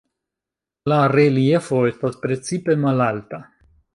La 0.91 0.97
"reliefo" 1.15 1.83
estas 1.91 2.19
precipe 2.25 2.79
malalta. 2.89 3.43